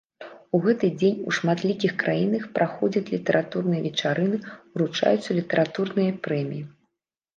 [0.57, 4.37] У гэты дзень у шматлікіх краінах праходзяць літаратурныя вечарыны,
[4.73, 6.63] уручаюцца літаратурныя прэміі.